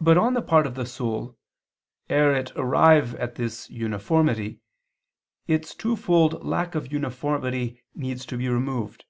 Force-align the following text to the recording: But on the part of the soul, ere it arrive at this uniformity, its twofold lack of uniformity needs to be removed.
But 0.00 0.16
on 0.16 0.34
the 0.34 0.40
part 0.42 0.64
of 0.64 0.76
the 0.76 0.86
soul, 0.86 1.36
ere 2.08 2.32
it 2.36 2.52
arrive 2.54 3.16
at 3.16 3.34
this 3.34 3.68
uniformity, 3.68 4.60
its 5.48 5.74
twofold 5.74 6.44
lack 6.46 6.76
of 6.76 6.92
uniformity 6.92 7.82
needs 7.96 8.24
to 8.26 8.36
be 8.36 8.48
removed. 8.48 9.04